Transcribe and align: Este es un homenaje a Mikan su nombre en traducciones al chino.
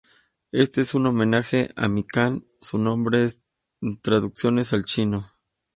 Este 0.51 0.81
es 0.81 0.95
un 0.95 1.05
homenaje 1.05 1.69
a 1.75 1.87
Mikan 1.87 2.43
su 2.59 2.79
nombre 2.79 3.23
en 3.81 4.01
traducciones 4.01 4.73
al 4.73 4.83
chino. 4.83 5.29